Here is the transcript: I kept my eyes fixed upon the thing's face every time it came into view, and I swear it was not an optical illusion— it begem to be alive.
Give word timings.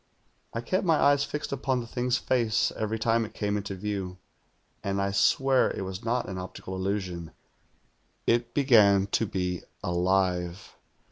I 0.51 0.61
kept 0.61 0.83
my 0.83 0.95
eyes 0.95 1.23
fixed 1.23 1.51
upon 1.51 1.79
the 1.79 1.85
thing's 1.85 2.17
face 2.17 2.71
every 2.75 2.97
time 2.97 3.23
it 3.23 3.35
came 3.35 3.55
into 3.55 3.75
view, 3.75 4.17
and 4.83 4.99
I 4.99 5.11
swear 5.11 5.69
it 5.69 5.83
was 5.83 6.03
not 6.03 6.27
an 6.27 6.39
optical 6.39 6.73
illusion— 6.73 7.33
it 8.35 8.55
begem 8.55 9.05
to 9.11 9.27
be 9.27 9.61
alive. 9.83 10.75